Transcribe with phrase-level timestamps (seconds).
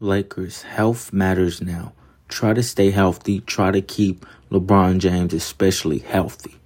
[0.00, 1.92] Lakers, health matters now.
[2.28, 3.40] Try to stay healthy.
[3.40, 6.57] Try to keep LeBron James especially healthy.